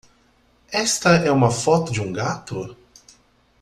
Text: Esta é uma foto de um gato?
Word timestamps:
Esta 0.73 1.11
é 1.17 1.31
uma 1.31 1.51
foto 1.51 1.91
de 1.93 2.01
um 2.01 2.11
gato? 2.11 2.75